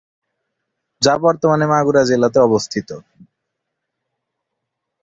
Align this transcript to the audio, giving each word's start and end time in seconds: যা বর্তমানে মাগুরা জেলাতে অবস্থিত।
যা 1.01 1.13
বর্তমানে 1.17 1.65
মাগুরা 1.71 2.01
জেলাতে 2.03 2.39
অবস্থিত। 2.39 2.89